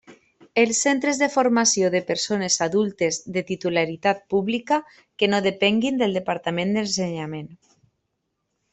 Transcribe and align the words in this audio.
Els 0.59 0.77
centres 0.85 1.19
de 1.23 1.27
formació 1.33 1.91
de 1.95 2.01
persones 2.07 2.57
adultes 2.67 3.21
de 3.37 3.45
titularitat 3.51 4.25
pública 4.35 4.83
que 5.03 5.33
no 5.35 5.45
depenguin 5.51 6.03
del 6.05 6.21
Departament 6.21 6.77
d'Ensenyament. 6.79 7.51